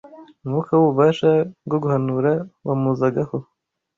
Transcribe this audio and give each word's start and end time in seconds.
umwuka 0.43 0.69
w’ububasha 0.73 1.29
bwo 1.65 1.77
guhanura 1.83 2.31
wamuzagaho. 2.67 3.37